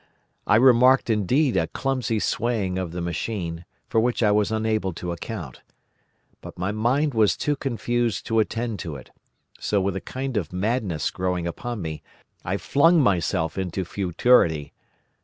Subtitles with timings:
[0.47, 5.11] I remarked, indeed, a clumsy swaying of the machine, for which I was unable to
[5.11, 5.61] account.
[6.41, 9.11] But my mind was too confused to attend to it,
[9.59, 12.01] so with a kind of madness growing upon me,
[12.43, 14.73] I flung myself into futurity.